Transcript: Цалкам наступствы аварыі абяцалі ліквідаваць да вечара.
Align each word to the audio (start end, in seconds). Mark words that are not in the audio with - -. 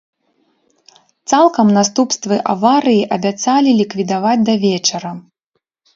Цалкам 1.33 1.67
наступствы 1.77 2.35
аварыі 2.55 3.07
абяцалі 3.19 3.69
ліквідаваць 3.81 4.37
да 4.49 4.53
вечара. 4.69 5.11